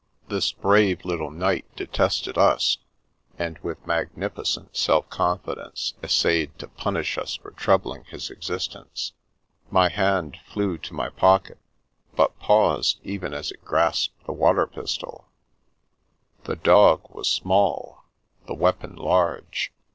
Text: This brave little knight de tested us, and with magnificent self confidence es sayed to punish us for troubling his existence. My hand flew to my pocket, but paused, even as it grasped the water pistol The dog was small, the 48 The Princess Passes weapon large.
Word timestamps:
This 0.29 0.51
brave 0.51 1.05
little 1.05 1.29
knight 1.29 1.75
de 1.75 1.85
tested 1.85 2.35
us, 2.35 2.79
and 3.37 3.59
with 3.59 3.85
magnificent 3.85 4.75
self 4.75 5.07
confidence 5.11 5.93
es 6.01 6.11
sayed 6.11 6.57
to 6.57 6.67
punish 6.67 7.19
us 7.19 7.35
for 7.35 7.51
troubling 7.51 8.05
his 8.05 8.31
existence. 8.31 9.11
My 9.69 9.89
hand 9.89 10.37
flew 10.43 10.79
to 10.79 10.95
my 10.95 11.09
pocket, 11.11 11.59
but 12.15 12.39
paused, 12.39 12.99
even 13.03 13.31
as 13.35 13.51
it 13.51 13.63
grasped 13.63 14.25
the 14.25 14.33
water 14.33 14.65
pistol 14.65 15.27
The 16.45 16.55
dog 16.55 17.01
was 17.13 17.27
small, 17.29 18.03
the 18.47 18.55
48 18.55 18.55
The 18.55 18.55
Princess 18.55 18.57
Passes 18.57 18.61
weapon 18.63 18.95
large. 18.95 19.71